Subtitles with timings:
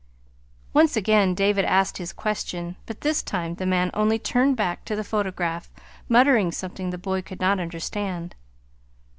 [0.73, 4.95] Once again David asked his question, but this time the man only turned back to
[4.95, 5.69] the photograph,
[6.09, 8.33] muttering something the boy could not understand.